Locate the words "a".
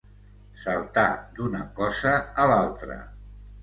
2.47-2.51